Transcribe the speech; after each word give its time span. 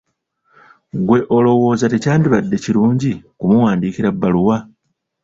Ggwe 0.99 1.19
olowooza 1.35 1.85
tekyandibadde 1.91 2.55
kirungi 2.63 3.11
kumuwandiikira 3.39 4.09
bbaluwa? 4.15 4.57